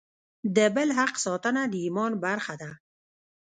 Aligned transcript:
د 0.55 0.57
بل 0.75 0.89
حق 0.99 1.13
ساتنه 1.25 1.61
د 1.71 1.73
ایمان 1.85 2.11
برخه 2.25 2.53
ده. 2.61 2.71